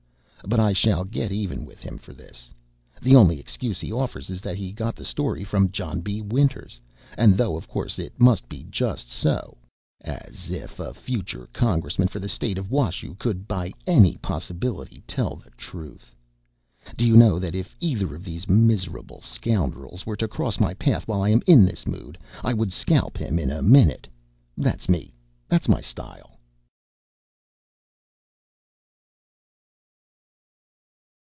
[0.43, 2.49] But I shall get even with him for this.
[2.99, 6.19] The only excuse he offers is that he got the story from John B.
[6.19, 6.81] Winters,
[7.15, 9.59] and thought of course it must be just so
[10.01, 15.35] as if a future Congressman for the state of Washoe could by any possibility tell
[15.35, 16.15] the truth!
[16.97, 21.07] Do you know that if either of these miserable scoundrels were to cross my path
[21.07, 24.07] while I am in this mood I would scalp him in a minute?
[24.57, 25.13] That's me
[25.49, 26.39] that's my style.